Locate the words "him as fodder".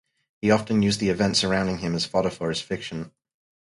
1.77-2.31